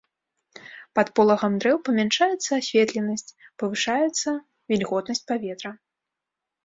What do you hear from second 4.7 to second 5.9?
вільготнасць паветра.